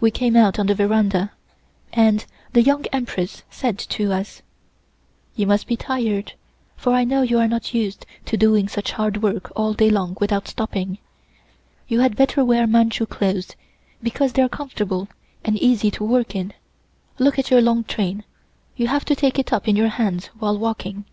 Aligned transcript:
We 0.00 0.10
came 0.10 0.34
out 0.34 0.58
on 0.58 0.66
the 0.66 0.74
veranda, 0.74 1.30
and 1.92 2.26
the 2.52 2.62
Young 2.62 2.84
Empress 2.86 3.44
said 3.48 3.78
to 3.78 4.12
us: 4.12 4.42
"You 5.36 5.46
must 5.46 5.68
be 5.68 5.76
tired, 5.76 6.32
for 6.76 6.92
I 6.94 7.04
know 7.04 7.22
you 7.22 7.38
are 7.38 7.46
not 7.46 7.72
used 7.72 8.04
to 8.24 8.36
doing 8.36 8.66
such 8.66 8.90
hard 8.90 9.22
work 9.22 9.52
all 9.54 9.72
day 9.72 9.88
long 9.88 10.16
without 10.20 10.48
stopping. 10.48 10.98
You 11.86 12.00
had 12.00 12.16
better 12.16 12.44
wear 12.44 12.66
Manchu 12.66 13.06
clothes, 13.06 13.54
because 14.02 14.32
they 14.32 14.42
are 14.42 14.48
comfortable 14.48 15.06
and 15.44 15.56
easy 15.56 15.92
to 15.92 16.02
work 16.02 16.34
in. 16.34 16.54
Look 17.20 17.38
at 17.38 17.52
your 17.52 17.62
long 17.62 17.84
train; 17.84 18.24
you 18.74 18.88
have 18.88 19.04
to 19.04 19.14
take 19.14 19.38
it 19.38 19.52
up 19.52 19.68
in 19.68 19.76
your 19.76 19.90
hands 19.90 20.26
while 20.40 20.58
walking." 20.58 21.04